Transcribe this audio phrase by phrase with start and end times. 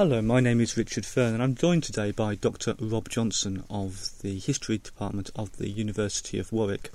[0.00, 2.74] Hello, my name is Richard Fern, and I'm joined today by Dr.
[2.80, 6.90] Rob Johnson of the History Department of the University of Warwick.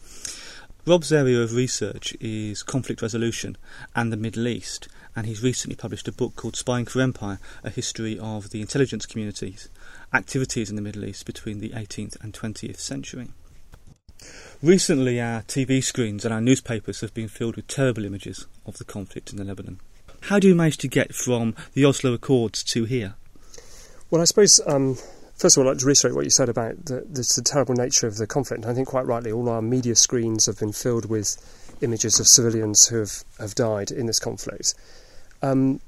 [0.88, 3.58] Rob's area of research is conflict resolution
[3.96, 7.70] and the Middle East, and he's recently published a book called Spying for Empire A
[7.70, 9.70] History of the Intelligence Community's
[10.12, 13.28] Activities in the Middle East between the 18th and 20th century.
[14.64, 18.84] Recently, our TV screens and our newspapers have been filled with terrible images of the
[18.84, 19.80] conflict in the Lebanon.
[20.26, 23.14] How do you manage to get from the Oslo Accords to here?
[24.10, 24.96] Well, I suppose, um,
[25.36, 27.76] first of all, I'd like to reiterate what you said about the, the, the terrible
[27.76, 28.64] nature of the conflict.
[28.64, 31.38] And I think quite rightly, all our media screens have been filled with
[31.82, 34.74] images of civilians who have, have died in this conflict.
[35.44, 35.80] Um,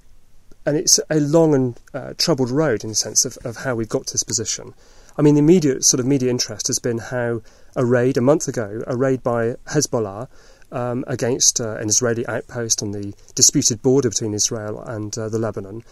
[0.67, 3.90] and it's a long and uh, troubled road in the sense of, of how we've
[3.90, 4.76] got to this position.
[5.17, 7.42] I mean, the immediate sort of media interest has been how
[7.76, 10.28] a raid a month ago, a raid by Hezbollah,
[10.72, 15.40] um, against uh, an Israeli outpost on the disputed border between Israel and uh, the
[15.40, 15.84] Lebanon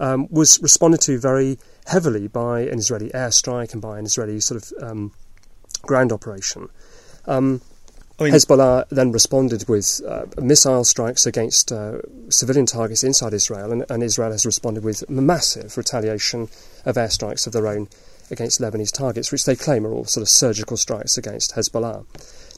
[0.00, 4.62] um, was responded to very heavily by an Israeli airstrike and by an Israeli sort
[4.62, 5.12] of um,
[5.82, 6.68] ground operation.
[7.26, 7.60] Um,
[8.18, 13.72] I mean, Hezbollah then responded with uh, missile strikes against uh, civilian targets inside Israel,
[13.72, 16.42] and, and, Israel has responded with massive retaliation
[16.84, 17.88] of airstrikes of their own
[18.30, 22.04] against Lebanese targets, which they claim are all sort of surgical strikes against Hezbollah.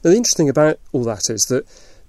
[0.05, 1.67] Now, the interesting about all that is that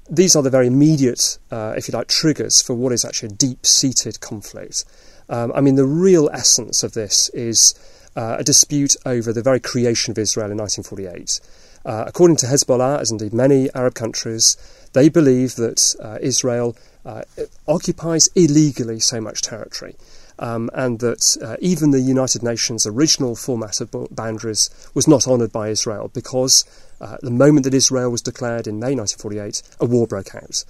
[0.09, 3.37] these are the very immediate, uh, if you like, triggers for what is actually a
[3.37, 4.83] deep seated conflict.
[5.29, 7.73] Um, I mean, the real essence of this is
[8.15, 11.39] uh, a dispute over the very creation of Israel in 1948.
[11.85, 14.57] Uh, according to Hezbollah, as indeed many Arab countries,
[14.93, 17.23] they believe that uh, Israel uh,
[17.67, 19.95] occupies illegally so much territory.
[20.37, 25.53] Um, and that uh, even the United Nations' original format of boundaries was not honoured
[25.53, 26.65] by Israel because
[26.99, 30.65] uh, the moment that Israel was declared in May 1948, a war broke out.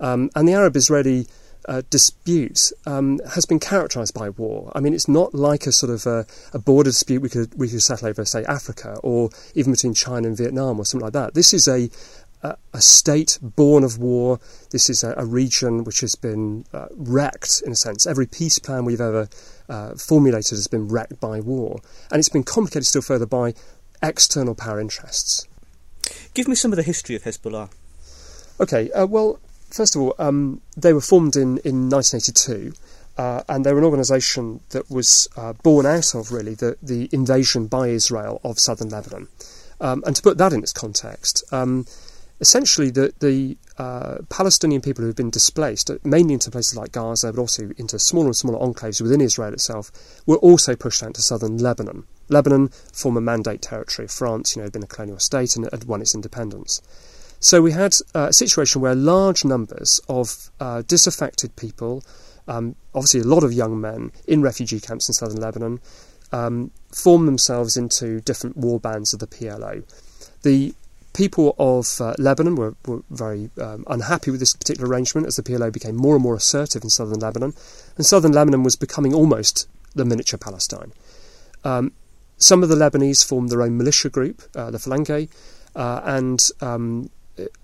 [0.00, 1.28] Um, and the Arab Israeli
[1.66, 4.70] uh, dispute um, has been characterised by war.
[4.74, 7.68] I mean, it's not like a sort of a, a, border dispute we could we
[7.68, 11.34] could settle over, say, Africa, or even between China and Vietnam, or something like that.
[11.34, 11.88] This is a
[12.44, 14.38] a, a state born of war.
[14.70, 18.06] This is a, a region which has been uh, wrecked in a sense.
[18.06, 19.28] Every peace plan we've ever
[19.68, 21.80] uh, formulated has been wrecked by war,
[22.10, 23.54] and it's been complicated still further by
[24.02, 25.48] external power interests.
[26.34, 27.70] Give me some of the history of Hezbollah.
[28.60, 32.74] Okay, uh, well, first of all, um, they were formed in, in 1982.
[33.16, 37.08] Uh, and they were an organisation that was uh, born out of really the, the
[37.12, 39.28] invasion by Israel of southern Lebanon.
[39.80, 41.86] Um, and to put that in its context, um,
[42.40, 46.92] essentially the, the uh, Palestinian people who have been displaced, uh, mainly into places like
[46.92, 49.90] Gaza, but also into smaller and smaller enclaves within Israel itself,
[50.26, 52.04] were also pushed out to southern Lebanon.
[52.28, 55.84] Lebanon, former mandate territory of France, you know, had been a colonial state and had
[55.84, 56.80] won its independence.
[57.40, 62.02] So we had uh, a situation where large numbers of uh, disaffected people,
[62.48, 65.80] um, obviously a lot of young men in refugee camps in southern Lebanon,
[66.32, 69.84] um, formed themselves into different war bands of the PLO.
[70.42, 70.74] The
[71.14, 75.42] people of uh, Lebanon were, were very um, unhappy with this particular arrangement as the
[75.42, 77.54] PLO became more and more assertive in southern Lebanon,
[77.96, 80.92] and southern Lebanon was becoming almost the miniature Palestine.
[81.64, 81.92] Um,
[82.36, 85.28] some of the Lebanese formed their own militia group, uh, the Falange,
[85.74, 87.10] uh, and um,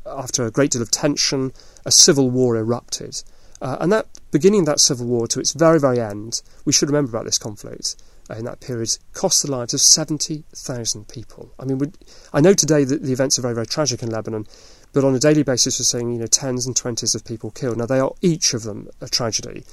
[0.07, 1.53] after a great deal of tension,
[1.85, 3.23] a civil war erupted.
[3.61, 7.11] Uh, and that beginning that civil war to its very, very end, we should remember
[7.11, 7.97] about this conflict
[8.39, 11.53] in that period, cost the lives of 70,000 people.
[11.59, 11.93] I mean,
[12.33, 14.47] I know today that the events are very, very tragic in Lebanon,
[14.93, 17.77] but on a daily basis, we're seeing you know tens and twenties of people killed.
[17.77, 19.65] Now, they are each of them a tragedy.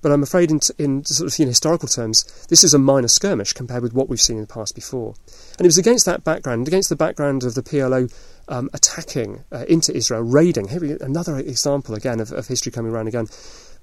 [0.00, 3.06] But I'm afraid, in, in sort of you know, historical terms, this is a minor
[3.06, 5.14] skirmish compared with what we've seen in the past before.
[5.58, 8.12] And it was against that background, against the background of the PLO
[8.48, 10.68] um, attacking uh, into Israel, raiding.
[10.68, 13.28] Here we another example again of, of history coming around again.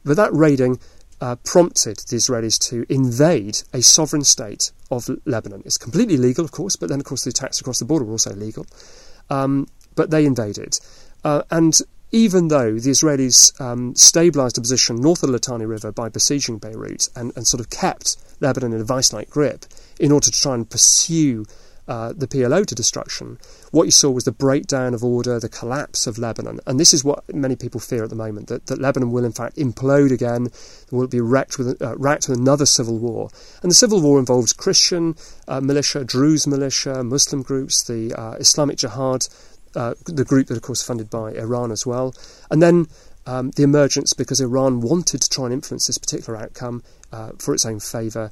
[0.04, 0.80] But that raiding
[1.22, 5.62] uh, prompted the Israelis to invade a sovereign state of Lebanon.
[5.66, 8.14] It's completely legal, of course, but then, of course, the attacks across the border were
[8.14, 8.66] also legal.
[9.30, 10.80] Um, but they invaded.
[11.24, 11.80] Uh, and
[12.12, 16.58] even though the Israelis um, stabilised a position north of the Litani River by besieging
[16.58, 19.66] Beirut and, and sort of kept Lebanon in a vice like grip
[20.00, 21.46] in order to try and pursue
[21.90, 23.40] uh, the PLO to destruction,
[23.72, 26.60] what you saw was the breakdown of order, the collapse of Lebanon.
[26.68, 29.32] And this is what many people fear at the moment that, that Lebanon will, in
[29.32, 30.50] fact, implode again,
[30.92, 33.30] will be wrecked with, uh, with another civil war.
[33.64, 35.16] And the civil war involves Christian
[35.48, 39.28] uh, militia, Druze militia, Muslim groups, the uh, Islamic Jihad,
[39.76, 42.14] uh, the group that, of course, funded by Iran as well.
[42.52, 42.88] And then
[43.30, 46.82] um, the emergence, because Iran wanted to try and influence this particular outcome
[47.12, 48.32] uh, for its own favour,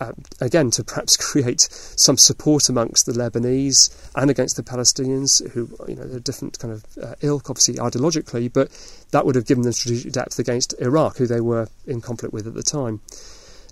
[0.00, 5.74] uh, again to perhaps create some support amongst the Lebanese and against the Palestinians, who
[5.88, 8.68] you know they're different kind of uh, ilk, obviously ideologically, but
[9.12, 12.46] that would have given them strategic depth against Iraq, who they were in conflict with
[12.46, 13.00] at the time.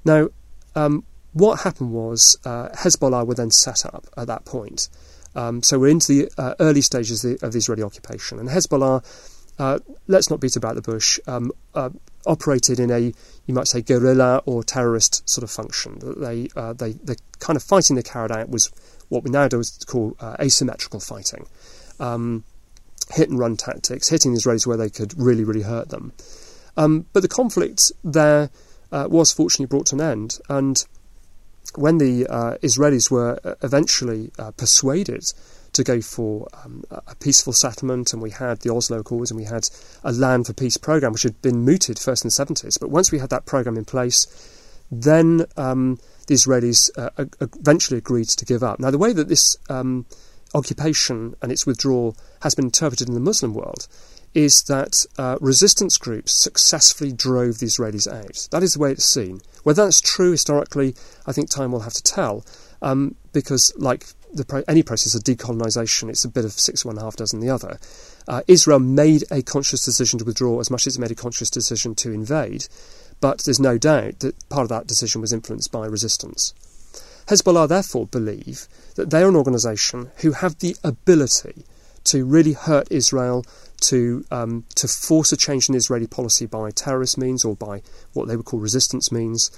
[0.06, 0.28] Now,
[0.75, 1.04] um,
[1.34, 4.88] what happened was uh, Hezbollah were then set up at that point.
[5.34, 8.48] Um, so we're into the uh, early stages of the, of the, Israeli occupation, and
[8.48, 9.02] Hezbollah,
[9.62, 9.79] uh,
[10.09, 11.91] let's not beat about the bush, um, uh,
[12.26, 12.99] operated in a
[13.47, 16.00] you might say guerrilla or terrorist sort of function.
[16.20, 18.73] They uh, they the kind of fighting they carried out was
[19.09, 21.47] what we now nowadays call uh, asymmetrical fighting,
[22.00, 22.43] um,
[23.12, 26.12] hit and run tactics, hitting the Israelis where they could really really hurt them.
[26.76, 28.50] Um, but the conflict there
[28.91, 30.85] was fortunately brought to an end, and
[31.76, 35.32] when the uh, Israelis were uh, eventually uh, persuaded
[35.72, 39.44] to go for um, a peaceful settlement, and we had the Oslo Accords, and we
[39.44, 39.69] had
[40.04, 42.78] a land for peace program, which had been mooted first in the 70s.
[42.78, 44.26] But once we had that program in place,
[44.90, 48.78] then um, the Israelis uh, eventually agreed to give up.
[48.78, 50.04] Now, the way that this um,
[50.54, 53.88] occupation and its withdrawal has been interpreted in the Muslim world
[54.34, 58.48] is that uh, resistance groups successfully drove the Israelis out.
[58.50, 59.40] That is the way it's seen.
[59.62, 60.94] Whether that's true historically,
[61.26, 62.44] I think time will have to tell,
[62.80, 64.06] um, because like
[64.46, 67.79] pro- any process of decolonisation, it's a bit of six one half dozen the other.
[68.26, 71.50] Uh, Israel made a conscious decision to withdraw as much as it made a conscious
[71.50, 72.67] decision to invade,
[73.20, 76.55] but there's no doubt that part of that decision was influenced by resistance.
[77.26, 81.64] Hezbollah therefore believe that they are an organisation who have the ability
[82.05, 83.44] to really hurt Israel
[83.81, 87.82] to um, to force a change in Israeli policy by terrorist means or by
[88.12, 89.50] what they would call resistance means,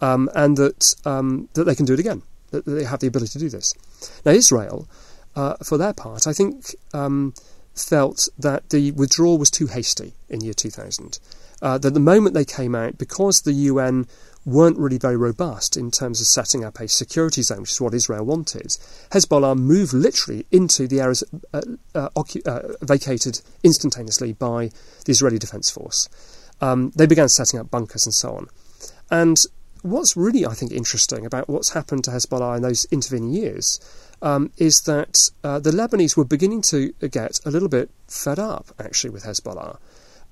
[0.00, 2.22] um, and that um, that they can do it again.
[2.52, 3.74] That they have the ability to do this.
[4.24, 4.88] Now, Israel,
[5.34, 7.34] uh, for their part, I think um,
[7.74, 11.18] felt that the withdrawal was too hasty in year 2000.
[11.60, 14.06] Uh, that the moment they came out, because the UN
[14.44, 17.94] weren't really very robust in terms of setting up a security zone, which is what
[17.94, 18.76] Israel wanted.
[19.10, 21.22] Hezbollah moved literally into the areas
[21.54, 21.62] uh,
[21.94, 24.70] uh, ocu- uh, vacated instantaneously by
[25.04, 26.08] the Israeli Defense Force.
[26.60, 28.48] Um, they began setting up bunkers and so on.
[29.10, 29.38] And
[29.82, 33.80] what's really, I think, interesting about what's happened to Hezbollah in those intervening years
[34.22, 38.66] um, is that uh, the Lebanese were beginning to get a little bit fed up,
[38.78, 39.78] actually, with Hezbollah,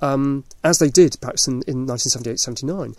[0.00, 2.94] um, as they did perhaps in, in 1978 79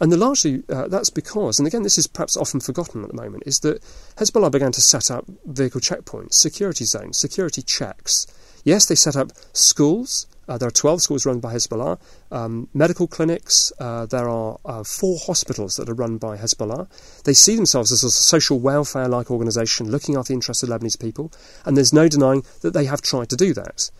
[0.00, 3.44] and largely uh, that's because, and again, this is perhaps often forgotten at the moment,
[3.46, 3.82] is that
[4.16, 8.26] Hezbollah began to set up vehicle checkpoints, security zones, security checks.
[8.64, 10.26] Yes, they set up schools.
[10.48, 11.98] Uh, there are 12 schools run by Hezbollah,
[12.30, 13.72] um, medical clinics.
[13.78, 16.88] Uh, there are uh, four hospitals that are run by Hezbollah.
[17.24, 21.00] They see themselves as a social welfare like organisation looking after the interests of Lebanese
[21.00, 21.32] people,
[21.64, 23.90] and there's no denying that they have tried to do that.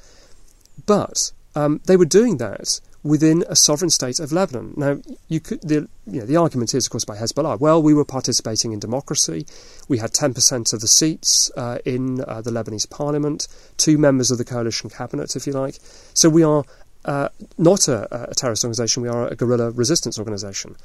[0.87, 4.75] But um, they were doing that within a sovereign state of Lebanon.
[4.77, 7.59] Now, you could the you know, the argument is, of course, by Hezbollah.
[7.61, 9.47] Well, we were participating in democracy.
[9.89, 14.39] We had 10% of the seats uh, in uh, the Lebanese parliament, two members of
[14.39, 15.79] the coalition cabinet, if you like.
[16.15, 16.65] So we are
[17.05, 17.29] uh,
[17.59, 19.03] not a, a, terrorist organisation.
[19.03, 20.77] We are a guerrilla resistance organisation.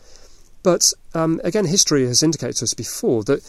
[0.64, 3.44] But um, again, history has indicated to us before that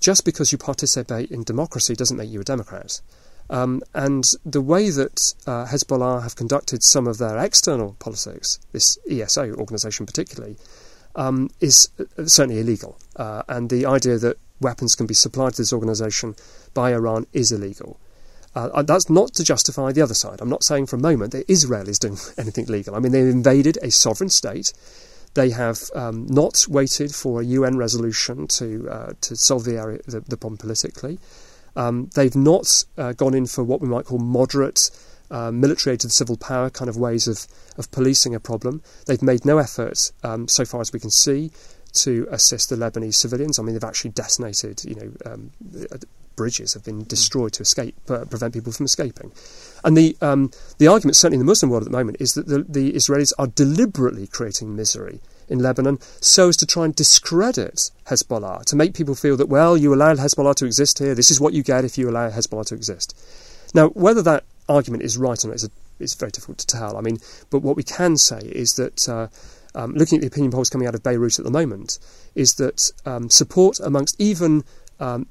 [0.00, 3.00] just because you participate in democracy doesn't make you a democrat.
[3.48, 8.98] Um, and the way that uh, Hezbollah have conducted some of their external politics, this
[9.08, 10.56] ESO organisation particularly,
[11.14, 12.98] um, is uh, certainly illegal.
[13.14, 16.34] Uh, and the idea that weapons can be supplied to this organisation
[16.74, 17.98] by Iran is illegal.
[18.54, 20.40] Uh, that's not to justify the other side.
[20.40, 22.94] I'm not saying for a moment that Israel is doing anything legal.
[22.94, 24.72] I mean, they've invaded a sovereign state.
[25.34, 30.00] They have um, not waited for a UN resolution to uh, to solve the, area,
[30.06, 31.18] the, the problem politically.
[31.76, 34.90] Um, they've not uh, gone in for what we might call moderate,
[35.30, 38.82] uh, military aid to the civil power kind of ways of, of policing a problem.
[39.06, 41.50] They've made no effort, um, so far as we can see,
[41.94, 43.58] to assist the Lebanese civilians.
[43.58, 45.50] I mean, they've actually detonated, you know, um,
[45.90, 45.98] uh,
[46.36, 49.32] bridges have been destroyed to escape, uh, prevent people from escaping.
[49.84, 52.46] And the um, the argument, certainly in the Muslim world at the moment, is that
[52.46, 57.90] the, the Israelis are deliberately creating misery in Lebanon so as to try and discredit
[58.06, 61.40] Hezbollah, to make people feel that, well, you allowed Hezbollah to exist here, this is
[61.40, 63.16] what you get if you allow Hezbollah to exist.
[63.74, 66.96] Now, whether that argument is right or not is, a, is very difficult to tell.
[66.96, 67.18] I mean,
[67.50, 69.08] but what we can say is that.
[69.08, 69.28] Uh,
[69.76, 71.98] um, looking at the opinion polls coming out of Beirut at the moment,
[72.34, 74.64] is that um, support amongst even
[75.00, 75.26] um,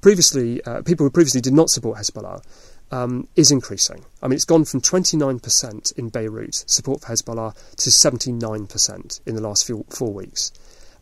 [0.00, 2.42] previously uh, people who previously did not support Hezbollah
[2.90, 4.04] um, is increasing.
[4.22, 9.40] I mean, it's gone from 29% in Beirut support for Hezbollah to 79% in the
[9.40, 10.52] last few, four weeks.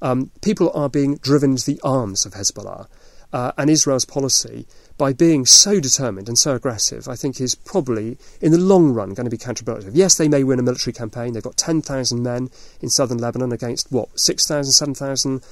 [0.00, 2.86] Um, people are being driven to the arms of Hezbollah,
[3.32, 4.66] uh, and Israel's policy,
[4.96, 9.14] by being so determined and so aggressive, I think is probably, in the long run,
[9.14, 9.90] going to be counterproductive.
[9.92, 11.32] Yes, they may win a military campaign.
[11.32, 15.42] They've got 10,000 men in southern Lebanon against, what, 6,000, 7,000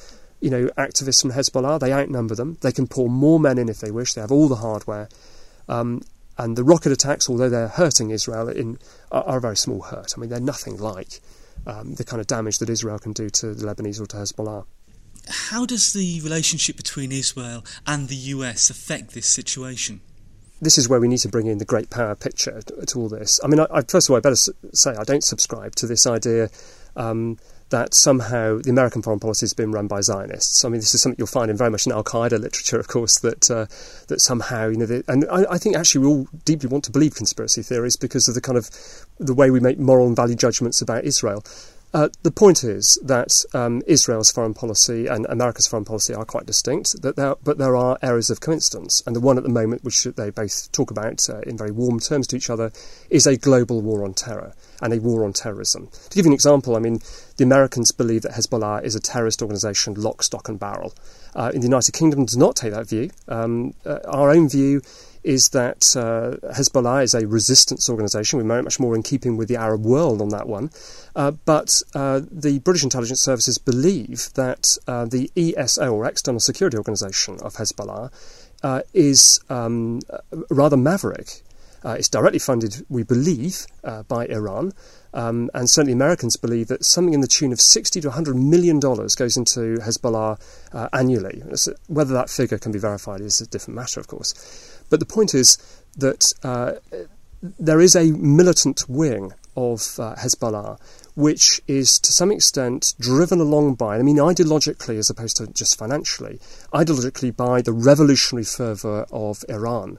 [0.40, 1.81] you know, activists from Hezbollah.
[1.81, 2.59] They outnumber them.
[2.61, 4.14] They can pour more men in if they wish.
[4.14, 5.09] They have all the hardware.
[5.69, 6.02] Um,
[6.38, 8.78] and the rocket attacks, although they're hurting Israel, in,
[9.11, 10.14] are, are a very small hurt.
[10.16, 11.21] I mean, they're nothing like
[11.66, 14.66] um, the kind of damage that Israel can do to the Lebanese or to Hezbollah.
[15.28, 20.00] how does the relationship between Israel and the US affect this situation?
[20.61, 23.40] This is where we need to bring in the great power picture to, all this.
[23.45, 26.07] I mean, I, I, first of all, I better say I don't subscribe to this
[26.07, 26.49] idea
[26.97, 27.38] um,
[27.70, 30.64] that somehow the American foreign policy has been run by Zionists.
[30.64, 32.87] I mean, this is something you'll find in very much in Al Qaeda literature, of
[32.88, 33.66] course, that uh,
[34.08, 36.92] that somehow you know, the, and I, I, think actually we all deeply want to
[36.92, 38.70] believe conspiracy theories because of the kind of
[39.18, 41.44] the way we make moral and value judgments about Israel.
[41.95, 46.45] Uh, the point is that um, Israel's foreign policy and America's foreign policy are quite
[46.45, 49.02] distinct, that there, but there are areas of coincidence.
[49.07, 52.00] And the one at the moment, which they both talk about uh, in very warm
[52.00, 52.71] terms to each other,
[53.09, 54.52] is a global war on terror
[54.83, 55.88] and a war on terrorism.
[56.11, 57.00] To give you an example, I mean,
[57.38, 60.95] the Americans believe that Hezbollah is a terrorist organisation, lock, stock, and barrel.
[61.35, 63.11] Uh, in the United Kingdom, does not take that view.
[63.28, 64.83] Um, uh, our own view
[65.26, 68.38] is that uh, Hezbollah is a resistance organisation.
[68.38, 70.71] We're very much more in keeping with the Arab world on that one.
[71.16, 76.76] Uh, but uh, the British intelligence services believe that uh, the ESO, or External Security
[76.76, 78.12] Organisation of Hezbollah,
[78.62, 80.00] uh, is um,
[80.49, 81.42] rather maverick.
[81.85, 83.66] Uh, it's directly funded, we believe,
[84.09, 84.73] by Iran.
[85.14, 88.80] Um, and certainly Americans believe that something in the tune of 60 to 100 million
[88.80, 90.38] dollars goes into Hezbollah
[90.92, 91.42] annually.
[91.87, 94.75] Whether that figure can be verified is a different matter, of course.
[94.90, 95.59] But the point is
[95.97, 96.73] that uh,
[97.43, 100.78] there is a militant wing of uh, Hezbollah
[101.16, 105.78] which is to some extent driven along by, I mean, ideologically as opposed to just
[105.78, 106.38] financially,
[106.75, 109.99] ideologically by the revolutionary fervour of Iran.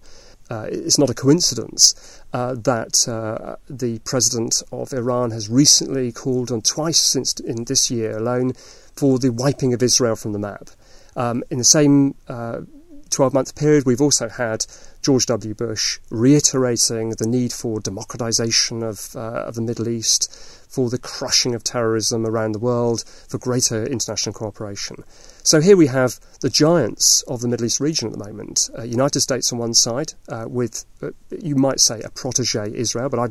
[0.49, 6.51] Uh, it's not a coincidence uh, that uh, the president of Iran has recently called
[6.51, 8.53] on twice since in this year alone
[8.95, 10.69] for the wiping of Israel from the map.
[11.15, 12.61] Um, in the same uh,
[13.09, 14.65] 12 month period, we've also had
[15.01, 15.53] George W.
[15.53, 20.33] Bush reiterating the need for democratization of, uh, of the Middle East,
[20.69, 25.03] for the crushing of terrorism around the world, for greater international cooperation.
[25.43, 28.83] So here we have the giants of the Middle East region at the moment uh,
[28.83, 33.19] United States on one side, uh, with, uh, you might say, a protege Israel, but
[33.19, 33.29] I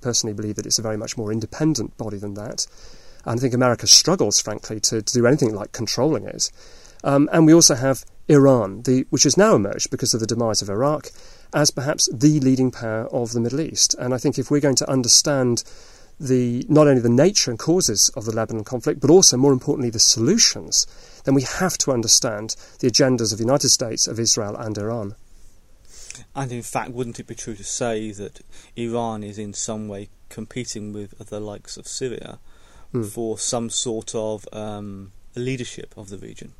[0.00, 2.66] personally believe that it's a very much more independent body than that.
[3.24, 6.50] And I think America struggles, frankly, to, to do anything like controlling it.
[7.04, 10.60] Um, and we also have Iran, the, which has now emerged because of the demise
[10.60, 11.08] of Iraq,
[11.54, 13.94] as perhaps the leading power of the Middle East.
[13.98, 15.64] And I think if we're going to understand
[16.20, 19.90] the not only the nature and causes of the Lebanon conflict, but also more importantly
[19.90, 20.86] the solutions,
[21.24, 25.14] then we have to understand the agendas of the United States, of Israel, and Iran.
[26.34, 28.40] And in fact, wouldn't it be true to say that
[28.76, 32.40] Iran is in some way competing with the likes of Syria
[32.92, 33.06] mm.
[33.06, 36.52] for some sort of um, leadership of the region?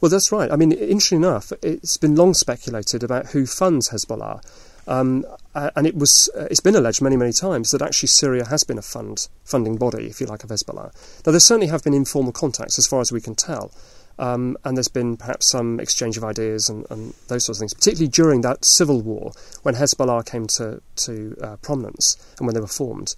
[0.00, 0.50] Well, that's right.
[0.50, 4.42] I mean, interesting enough, it's been long speculated about who funds Hezbollah.
[4.88, 5.24] Um,
[5.54, 8.78] and it was uh, it's been alleged many many times that actually Syria has been
[8.78, 10.92] a fund funding body, if you like, of Hezbollah.
[11.26, 13.72] Now there certainly have been informal contacts, as far as we can tell,
[14.18, 17.74] um, and there's been perhaps some exchange of ideas and, and, those sorts of things,
[17.74, 22.60] particularly during that civil war when Hezbollah came to to uh, prominence and when they
[22.60, 23.16] were formed.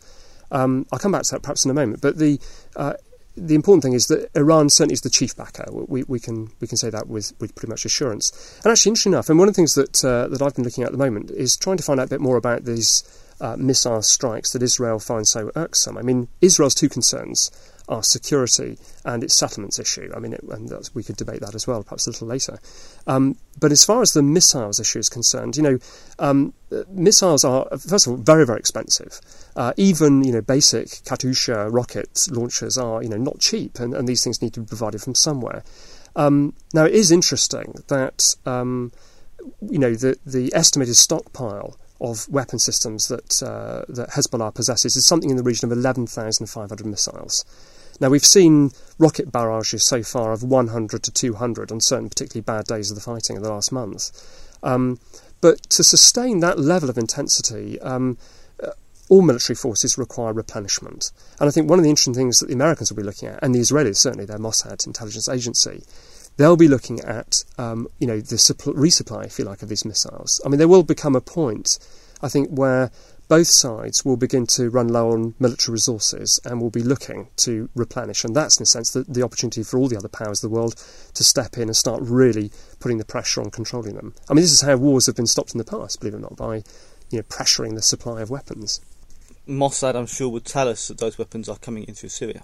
[0.51, 2.41] Um, I'll come back to that perhaps in a moment, but the
[2.77, 2.95] uh,
[3.39, 5.65] the important thing is that Iran certainly is the chief backer.
[5.71, 8.61] We, we can we can say that with, with pretty much assurance.
[8.65, 10.85] And actually, interesting enough, and one of the things that uh, that I've been looking
[10.85, 13.03] at at the moment is trying to find out a bit more about these
[13.41, 15.97] uh, missile strikes that Israel finds so irksome.
[15.97, 17.51] I mean, Israel's two concerns
[17.89, 20.13] our security and its settlements issue.
[20.15, 22.59] I mean, it, and we could debate that as well, perhaps a little later.
[23.07, 25.79] Um, but as far as the missiles issue is concerned, you know,
[26.19, 26.53] um,
[26.89, 29.21] missiles are first of all very very expensive.
[29.57, 34.09] Uh, even you know basic Katyusha rocket launchers are you know not cheap, and, and
[34.09, 35.65] these things need to be provided from somewhere.
[36.17, 38.93] Um, now it is interesting that um,
[39.63, 45.07] you know the the estimated stockpile of weapon systems that uh, that Hezbollah possesses is
[45.07, 47.45] something in the region of 11,500 missiles.
[48.01, 52.67] Now, we've seen rocket barrages so far of 100 to 200 on certain particularly bad
[52.67, 54.11] days of the fighting in the last month.
[54.63, 54.99] Um,
[55.41, 58.19] but to sustain that level of intensity, um,
[58.63, 58.71] uh,
[59.09, 61.13] all military forces require replenishment.
[61.41, 63.39] And I think one of the interesting things that the Americans will be looking at,
[63.43, 65.85] and the Israelis, certainly their Mossad intelligence agency,
[66.37, 70.41] they'll be looking at, um, you know, the resupply, if you like, of these missiles.
[70.45, 71.79] I mean, there will become a point,
[72.23, 72.91] I think, where
[73.29, 77.69] both sides will begin to run low on military resources and will be looking to
[77.75, 78.25] replenish.
[78.25, 80.55] And that's, in a sense, the, the opportunity for all the other powers of the
[80.55, 80.77] world
[81.15, 84.15] to step in and start really putting the pressure on controlling them.
[84.29, 86.21] I mean, this is how wars have been stopped in the past, believe it or
[86.21, 86.63] not, by
[87.11, 88.81] you know, pressuring the supply of weapons.
[89.47, 92.43] Mossad, I'm sure, would tell us that those weapons are coming in through Syria.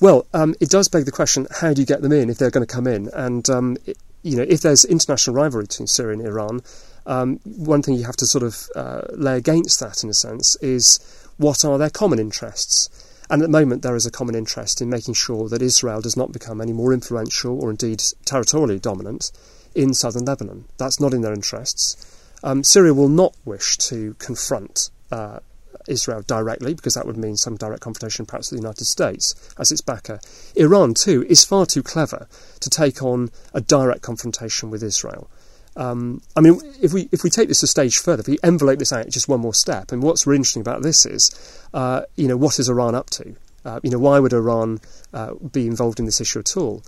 [0.00, 2.50] Well, um, it does beg the question: How do you get them in if they're
[2.50, 3.10] going to come in?
[3.12, 6.62] And um, it, you know, if there's international rivalry between Syria and Iran,
[7.10, 10.54] um, one thing you have to sort of uh, lay against that, in a sense,
[10.62, 11.00] is
[11.38, 12.88] what are their common interests?
[13.28, 16.16] And at the moment, there is a common interest in making sure that Israel does
[16.16, 19.32] not become any more influential or indeed territorially dominant
[19.74, 20.66] in southern Lebanon.
[20.78, 21.96] That's not in their interests.
[22.44, 25.40] Um, Syria will not wish to confront uh,
[25.88, 29.72] Israel directly, because that would mean some direct confrontation perhaps with the United States as
[29.72, 30.20] its backer.
[30.54, 32.28] Iran, too, is far too clever
[32.60, 35.28] to take on a direct confrontation with Israel.
[35.76, 38.78] Um, I mean, if we if we take this a stage further, if we envelope
[38.78, 41.30] this out just one more step, and what's really interesting about this is,
[41.72, 43.36] uh, you know, what is Iran up to?
[43.64, 44.80] Uh, you know, why would Iran
[45.12, 46.82] uh, be involved in this issue at all?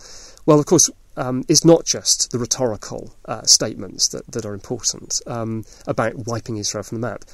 [0.47, 5.21] Well, of course, um, it's not just the rhetorical uh, statements that, that are important
[5.27, 7.25] um, about wiping Israel from the map.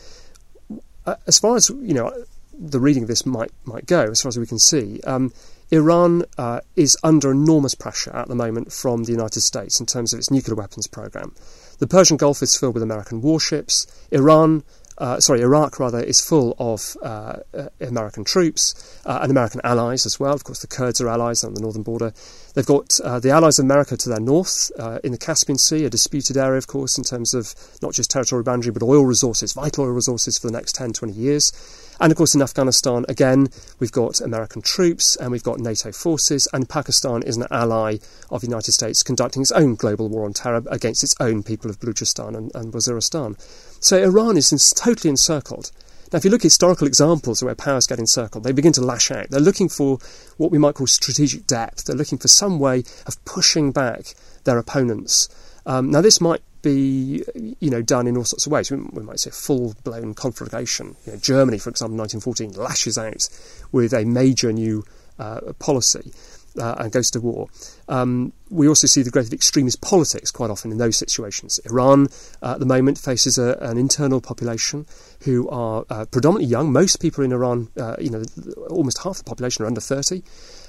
[1.06, 2.12] Uh, as far as you know,
[2.52, 5.32] the reading of this might might go, as far as we can see, um,
[5.70, 10.12] Iran uh, is under enormous pressure at the moment from the United States in terms
[10.12, 11.34] of its nuclear weapons program.
[11.78, 13.86] The Persian Gulf is filled with American warships.
[14.10, 14.64] Iran
[14.98, 20.04] uh, sorry, Iraq rather, is full of uh, uh, American troops uh, and American allies
[20.04, 20.34] as well.
[20.34, 22.12] Of course, the Kurds are allies on the northern border.
[22.54, 24.70] They've got uh, the allies of America to their north
[25.04, 28.44] in the Caspian Sea, a disputed area, of course, in terms of not just territorial
[28.44, 31.52] boundary but oil resources, vital oil resources for the next 10, 20 years.
[32.00, 33.48] And of course, in Afghanistan, again,
[33.80, 37.98] we've got American troops and we've got NATO forces, and Pakistan is an ally
[38.30, 41.70] of the United States conducting its own global war on terror against its own people
[41.70, 43.36] of Balochistan and, and Waziristan.
[43.80, 45.70] So Iran is totally encircled.
[46.12, 48.80] Now, if you look at historical examples of where powers get encircled, they begin to
[48.80, 49.28] lash out.
[49.28, 49.98] They're looking for
[50.38, 51.84] what we might call strategic depth.
[51.84, 55.28] They're looking for some way of pushing back their opponents.
[55.66, 57.24] Um, now, this might be,
[57.60, 58.70] you know, done in all sorts of ways.
[58.70, 60.96] We, we might say full-blown conflagration.
[61.04, 63.28] You know, Germany, for example, in 1914, lashes out
[63.70, 64.84] with a major new
[65.18, 66.12] uh, policy
[66.58, 67.48] uh, and goes to war.
[67.88, 71.60] Um, we also see the growth of extremist politics quite often in those situations.
[71.64, 72.08] Iran,
[72.42, 74.86] uh, at the moment, faces a, an internal population
[75.24, 76.72] who are uh, predominantly young.
[76.72, 78.22] Most people in Iran, uh, you know,
[78.70, 80.22] almost half the population are under 30.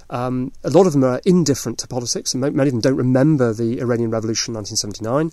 [0.09, 3.53] Um, a lot of them are indifferent to politics, and many of them don't remember
[3.53, 5.31] the Iranian Revolution 1979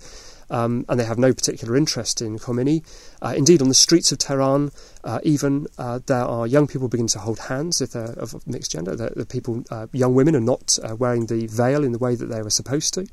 [0.51, 2.85] um, and they have no particular interest in Khomeini.
[3.21, 4.71] Uh, indeed, on the streets of Tehran,
[5.05, 8.73] uh, even uh, there are young people beginning to hold hands if they're of mixed
[8.73, 8.95] gender.
[8.95, 12.15] The, the people, uh, young women, are not uh, wearing the veil in the way
[12.15, 13.07] that they were supposed to.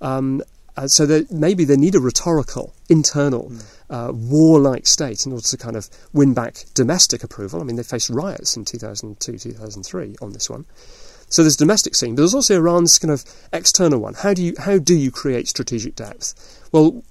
[0.00, 0.42] Um,
[0.86, 3.64] so that maybe they need a rhetorical, internal, mm.
[3.90, 7.60] uh, warlike state in order to kind of win back domestic approval.
[7.60, 10.64] I mean, they faced riots in 2002, 2003 on this one.
[11.32, 14.12] So there's domestic scene, but there's also Iran's kind of external one.
[14.12, 16.34] How do you how do you create strategic depth?
[16.72, 17.02] Well,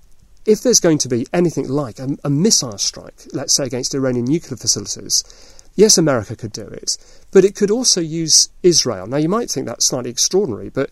[0.45, 4.25] if there's going to be anything like a, a missile strike, let's say against Iranian
[4.25, 5.23] nuclear facilities,
[5.73, 6.99] yes, America could do it,
[7.31, 9.07] but it could also use Israel.
[9.07, 10.91] Now you might think that's slightly extraordinary, but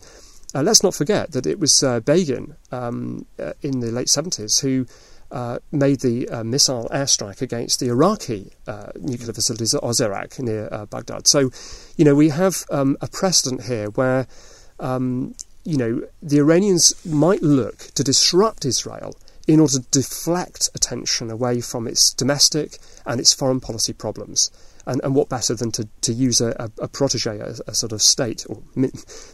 [0.56, 4.62] uh, let's not forget that it was uh, Begin um, uh, in the late 70s
[4.62, 4.88] who
[5.32, 10.70] uh, made the uh, missile airstrike against the Iraqi uh, nuclear facilities at Osirak near
[10.72, 11.28] uh, Baghdad.
[11.28, 11.52] So,
[11.98, 14.28] you know, we have um, a precedent here where,
[14.80, 19.16] um, you know, the Iranians might look to disrupt Israel
[19.48, 24.52] in order to deflect attention away from its domestic and its foreign policy problems.
[24.90, 27.92] And, and what better than to, to use a, a, a protege, a, a, sort
[27.92, 28.64] of state, or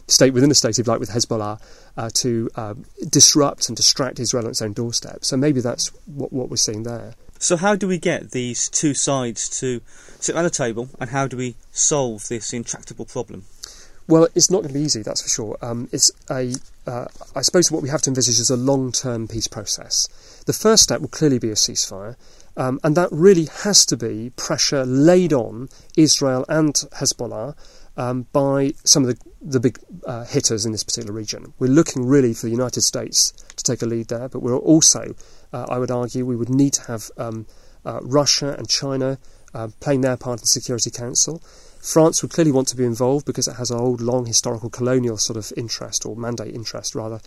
[0.06, 1.58] state within a state, if you like, with Hezbollah,
[1.96, 2.74] uh, to uh,
[3.08, 5.24] disrupt and distract Israel on its own doorstep.
[5.24, 7.14] So maybe that's what, what we're seeing there.
[7.38, 9.80] So, how do we get these two sides to
[10.20, 13.44] sit around the table, and how do we solve this intractable problem?
[14.08, 15.58] Well, it's not going to be easy, that's for sure.
[15.60, 16.54] Um, it's a,
[16.86, 20.06] uh, I suppose what we have to envisage is a long-term peace process.
[20.46, 22.14] The first step will clearly be a ceasefire,
[22.56, 27.56] um, and that really has to be pressure laid on Israel and Hezbollah
[27.96, 31.52] um, by some of the, the big uh, hitters in this particular region.
[31.58, 35.16] We're looking really for the United States to take a lead there, but we're also,
[35.52, 37.46] uh, I would argue, we would need to have um,
[37.84, 39.18] uh, Russia and China
[39.52, 41.42] uh, playing their part in the Security Council.
[41.86, 45.16] France would clearly want to be involved because it has an old, long historical colonial
[45.16, 47.20] sort of interest, or mandate interest rather,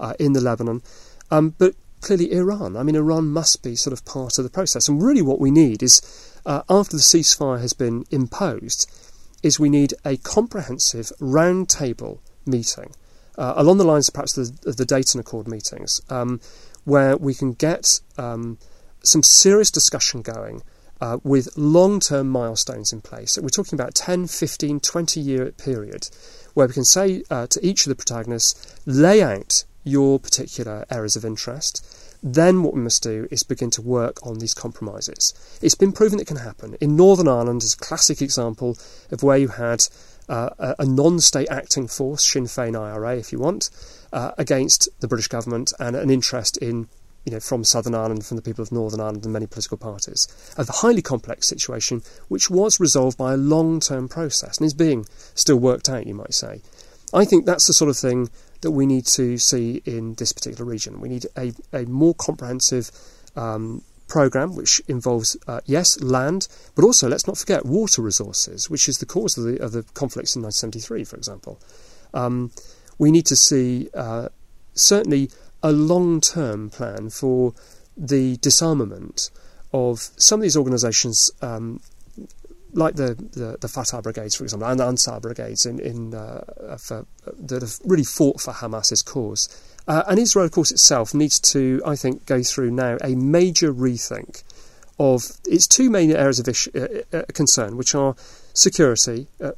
[0.00, 0.82] uh, in the Lebanon.
[1.30, 2.76] Um, but clearly Iran.
[2.76, 4.88] I mean, Iran must be sort of part of the process.
[4.88, 6.00] And really, what we need is,
[6.46, 8.90] uh, after the ceasefire has been imposed,
[9.42, 12.94] is we need a comprehensive roundtable meeting
[13.36, 16.40] uh, along the lines, of perhaps, the, of the Dayton Accord meetings, um,
[16.84, 18.56] where we can get um,
[19.02, 20.62] some serious discussion going.
[20.98, 23.36] Uh, with long term milestones in place.
[23.36, 26.08] we're talking about 10, 15, 20 year period
[26.56, 31.14] where we can say uh, to each of the protagonists, lay out your particular areas
[31.14, 31.84] of interest.
[32.22, 35.34] Then what we must do is begin to work on these compromises.
[35.60, 36.74] It's been proven it can happen.
[36.80, 38.78] In Northern Ireland is a classic example
[39.10, 39.84] of where you had
[40.30, 43.68] uh, a, a non-state acting force, Sinn Féin IRA if you want,
[44.14, 46.88] uh, against the British government and an interest in
[47.26, 50.28] you know, from Southern Ireland, from the people of Northern Ireland, and many political parties.
[50.56, 55.56] A highly complex situation, which was resolved by a long-term process and is being still
[55.58, 56.62] worked out, you might say.
[57.12, 60.64] I think that's the sort of thing that we need to see in this particular
[60.64, 61.00] region.
[61.00, 62.90] We need a, a more comprehensive
[63.34, 68.88] um, program which involves, uh, yes, land, but also let's not forget water resources, which
[68.88, 71.60] is the cause of the, of the conflicts in 1973, for example.
[72.14, 72.52] Um,
[72.98, 74.28] we need to see uh,
[74.74, 75.30] certainly
[75.62, 77.54] a long term plan for
[77.96, 79.30] the disarmament
[79.72, 81.80] of some of these organisations, um,
[82.72, 86.76] like the, the, the, Fatah brigades, for example, and the Ansar brigades in, in, uh,
[86.78, 87.06] for,
[87.38, 89.48] that have really fought for Hamas's cause.
[89.88, 93.72] Uh, and Israel, of course, itself needs to, I think, go through now a major
[93.72, 94.42] rethink
[94.98, 96.70] of its two main areas of issue,
[97.12, 98.16] uh, uh, concern, which are
[98.52, 99.52] security, uh,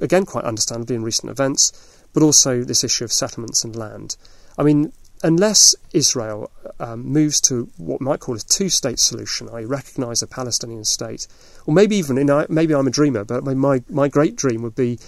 [0.00, 1.72] again, quite understandably in recent events,
[2.12, 4.16] but also this issue of settlements and land.
[4.58, 10.22] I mean, unless Israel um, moves to what might call a two-state solution, I recognise
[10.22, 11.26] a Palestinian state,
[11.66, 14.98] or maybe even in, maybe I'm a dreamer, but my my great dream would be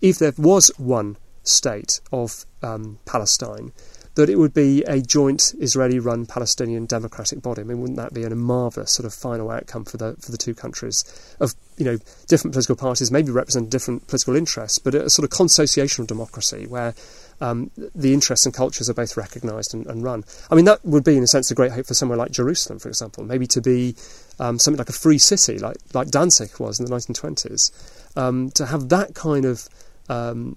[0.00, 3.72] if there was one state of um, Palestine,
[4.18, 7.62] that it would be a joint Israeli-run Palestinian democratic body.
[7.62, 10.38] I mean, wouldn't that be a marvellous sort of final outcome for the for the
[10.38, 11.04] two countries
[11.40, 15.30] of you know different political parties, maybe represent different political interests, but a sort of
[15.30, 16.94] consociational democracy where
[17.40, 20.24] um, the interests and cultures are both recognised and, and, run.
[20.50, 22.78] I mean, that would be, in a sense, a great hope for somewhere like Jerusalem,
[22.78, 23.94] for example, maybe to be
[24.40, 28.16] um, something like a free city, like, like Danzig was in the 1920s.
[28.16, 29.68] Um, to have that kind of
[30.08, 30.56] um,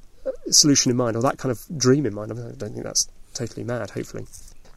[0.50, 3.64] solution in mind, or that kind of dream in mind, I, don't think that's totally
[3.64, 4.26] mad, hopefully.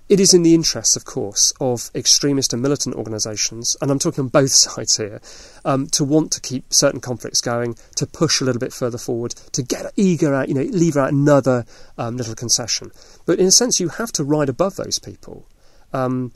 [0.06, 4.24] It is in the interests, of course, of extremist and militant organisations, and I'm talking
[4.24, 5.20] on both sides here,
[5.64, 9.30] um, to want to keep certain conflicts going, to push a little bit further forward,
[9.52, 11.64] to get eager out, you know, leave out another
[11.96, 12.90] um, little concession.
[13.24, 15.48] But in a sense, you have to ride above those people.
[15.94, 16.32] Um,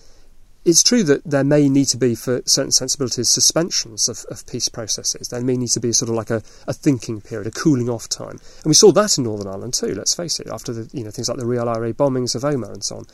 [0.64, 4.68] it's true that there may need to be, for certain sensibilities, suspensions of, of, peace
[4.68, 5.28] processes.
[5.28, 8.08] There may need to be sort of like a, a, thinking period, a cooling off
[8.08, 8.38] time.
[8.62, 11.10] And we saw that in Northern Ireland too, let's face it, after the, you know,
[11.10, 13.06] things like the Real IRA bombings of Omagh and so on.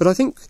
[0.00, 0.40] But I think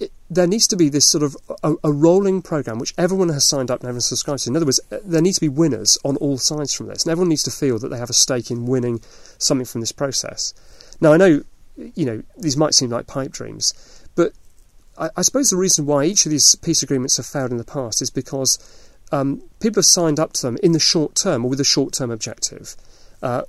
[0.00, 3.46] it, there needs to be this sort of a, a, rolling program which everyone has
[3.46, 4.50] signed up and everyone subscribes to.
[4.50, 7.12] In other words, uh, there needs to be winners on all sides from this, and
[7.12, 9.00] everyone needs to feel that they have a stake in winning
[9.38, 10.52] something from this process.
[11.00, 11.44] Now, I know,
[11.76, 13.74] you know, these might seem like pipe dreams,
[14.16, 14.32] but
[14.98, 17.64] I, I suppose the reason why each of these peace agreements have failed in the
[17.64, 18.58] past is because
[19.12, 21.92] um, people have signed up to them in the short term or with a short
[21.92, 22.74] term objective.
[23.22, 23.42] Uh,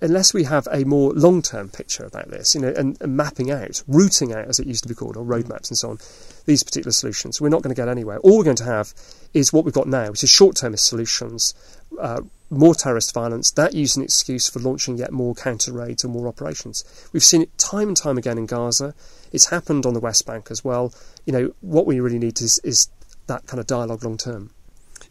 [0.00, 3.50] unless we have a more long term picture about this, you know, and, and, mapping
[3.50, 5.98] out, routing out, as it used to be called, or roadmaps and so on,
[6.46, 8.18] these particular solutions, we're not going to get anywhere.
[8.18, 8.94] All we're going to have
[9.34, 11.54] is what we've got now, which is short termist solutions,
[12.00, 16.12] uh, more terrorist violence, that used an excuse for launching yet more counter raids and
[16.12, 16.84] more operations.
[17.12, 18.94] We've seen it time and time again in Gaza.
[19.32, 20.92] It's happened on the West Bank as well.
[21.26, 22.88] You know, what we really need is, is
[23.26, 24.50] that kind of dialogue long term.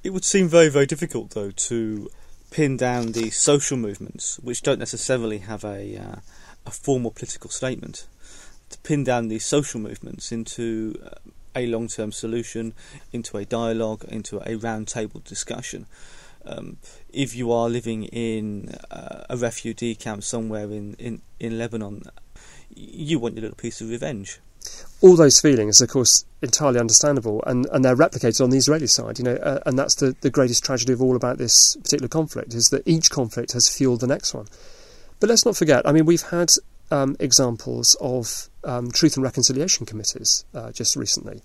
[0.04, 2.10] It would seem very, very difficult, though, to
[2.52, 6.16] pin down the social movements, which don't necessarily have a uh,
[6.66, 8.08] a formal political statement,
[8.70, 11.10] to pin down these social movements into uh,
[11.56, 12.74] a long term solution,
[13.12, 15.86] into a dialogue, into a round table discussion.
[16.46, 16.78] Um,
[17.12, 22.04] if you are living in uh, a refugee camp somewhere in, in, in Lebanon,
[22.74, 24.40] you want your little piece of revenge
[25.02, 29.18] all those feelings, of course, entirely understandable, and, and they're replicated on the Israeli side.
[29.18, 32.54] You know, uh, and that's the, the greatest tragedy of all about this particular conflict
[32.54, 34.48] is that each conflict has fueled the next one.
[35.20, 35.88] But let's not forget.
[35.88, 36.52] I mean, we've had
[36.92, 41.42] um, examples of um, truth and reconciliation committees uh, just recently,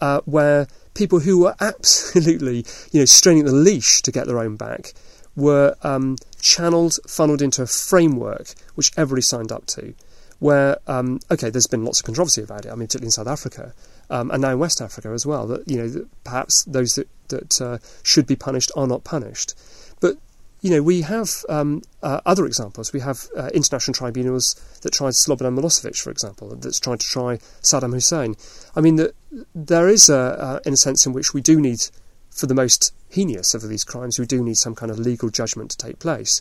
[0.00, 4.56] uh, where people who were absolutely, you know, straining the leash to get their own
[4.56, 4.94] back
[5.34, 9.94] were um, channeled, funneled into a framework which everybody signed up to
[10.38, 12.68] where um, okay, there's been lots of controversy about it.
[12.68, 13.74] I mean, particularly in South Africa
[14.10, 15.46] um, and now in West Africa as well.
[15.46, 19.54] That you know, that perhaps those that that uh, should be punished are not punished.
[20.00, 20.16] But
[20.60, 22.92] you know, we have um, uh, other examples.
[22.92, 27.36] We have uh, international tribunals that tried Slobodan Milosevic, for example, that's tried to try
[27.62, 28.36] Saddam Hussein.
[28.74, 29.14] I mean, the,
[29.54, 31.84] there is a, in a sense in which we do need,
[32.30, 35.70] for the most heinous of these crimes, we do need some kind of legal judgment
[35.72, 36.40] to take place.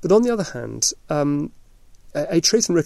[0.00, 1.52] But on the other hand, um,
[2.14, 2.76] a Truth and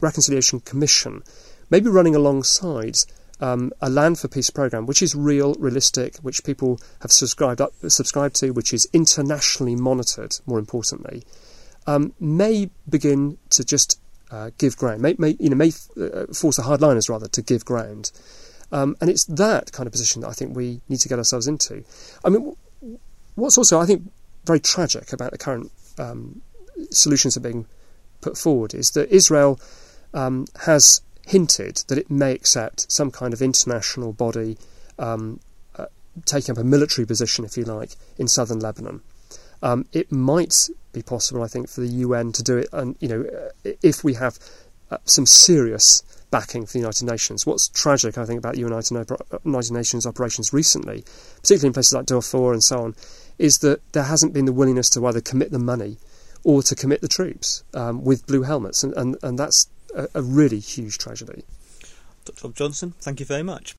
[0.00, 1.22] Reconciliation Commission
[1.70, 2.98] may be running alongside
[3.40, 7.72] um, a Land for Peace program, which is real, realistic, which people have subscribed up,
[7.88, 10.38] subscribed to, which is internationally monitored.
[10.46, 11.22] More importantly,
[11.86, 15.02] um, may begin to just uh, give ground.
[15.02, 18.10] May, may you know may uh, force the hardliners rather to give ground,
[18.72, 21.46] um, and it's that kind of position that I think we need to get ourselves
[21.46, 21.84] into.
[22.24, 22.56] I mean,
[23.34, 24.10] what's also I think
[24.44, 26.40] very tragic about the current um,
[26.90, 27.66] solutions that are being
[28.26, 29.60] put forward is that Israel
[30.12, 34.58] um, has hinted that it may accept some kind of international body
[34.98, 35.38] um,
[35.76, 35.86] uh,
[36.24, 39.00] taking up a military position, if you like, in southern Lebanon.
[39.62, 43.08] Um, it might be possible, I think, for the UN to do it, and you
[43.08, 44.38] know, uh, if we have
[44.90, 47.46] uh, some serious backing for the United Nations.
[47.46, 49.08] What's tragic, I think, about United,
[49.44, 51.04] United Nations operations recently,
[51.40, 52.96] particularly in places like Darfur and so on,
[53.38, 55.98] is that there hasn't been the willingness to either commit the money
[56.46, 60.22] or to commit the troops um, with blue helmets, and, and, and that's a, a
[60.22, 61.42] really huge tragedy.
[62.24, 62.50] Dr.
[62.50, 63.74] Johnson, thank you very much.